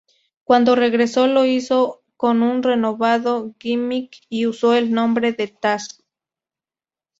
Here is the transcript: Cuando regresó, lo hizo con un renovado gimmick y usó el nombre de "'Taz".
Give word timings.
Cuando 0.43 0.73
regresó, 0.75 1.27
lo 1.27 1.45
hizo 1.45 2.01
con 2.17 2.41
un 2.41 2.63
renovado 2.63 3.53
gimmick 3.59 4.17
y 4.29 4.47
usó 4.47 4.73
el 4.73 4.91
nombre 4.91 5.31
de 5.33 5.47
"'Taz". 5.47 5.99